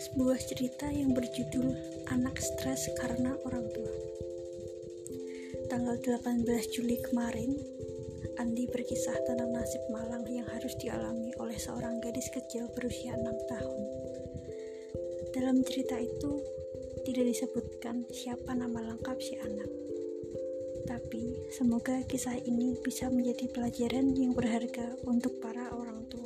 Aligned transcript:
sebuah 0.00 0.40
cerita 0.40 0.88
yang 0.88 1.12
berjudul 1.12 1.76
Anak 2.08 2.40
Stres 2.40 2.88
Karena 2.96 3.36
Orang 3.44 3.68
Tua. 3.68 3.94
Tanggal 5.68 6.00
18 6.00 6.48
Juli 6.72 6.96
kemarin, 7.04 7.52
Andi 8.40 8.64
berkisah 8.72 9.12
tentang 9.28 9.52
nasib 9.52 9.84
malang 9.92 10.24
yang 10.24 10.48
harus 10.48 10.72
dialami 10.80 11.36
oleh 11.36 11.60
seorang 11.60 12.00
gadis 12.00 12.32
kecil 12.32 12.72
berusia 12.72 13.12
6 13.12 13.52
tahun. 13.52 13.80
Dalam 15.36 15.60
cerita 15.68 16.00
itu, 16.00 16.32
tidak 17.04 17.24
disebutkan 17.36 18.08
siapa 18.08 18.56
nama 18.56 18.80
lengkap 18.80 19.18
si 19.20 19.36
anak. 19.36 19.68
Tapi, 20.88 21.52
semoga 21.52 22.00
kisah 22.08 22.40
ini 22.40 22.72
bisa 22.80 23.12
menjadi 23.12 23.52
pelajaran 23.52 24.16
yang 24.16 24.32
berharga 24.32 24.96
untuk 25.04 25.36
para 25.44 25.68
orang 25.76 26.08
tua. 26.08 26.19